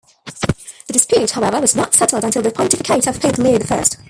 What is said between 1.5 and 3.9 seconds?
was not settled until the pontificate of Pope Leo the